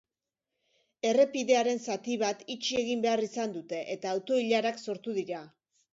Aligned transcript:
Errepidearen 1.09 1.83
zati 1.89 2.17
bat 2.23 2.43
itxi 2.55 2.79
egin 2.81 3.03
behar 3.07 3.23
izan 3.27 3.55
dute 3.59 3.83
eta 3.97 4.15
auto-ilarak 4.17 4.83
sortu 4.87 5.19
dira. 5.21 5.45